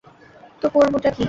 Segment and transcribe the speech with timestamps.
[0.61, 1.19] তো করবোটা কী?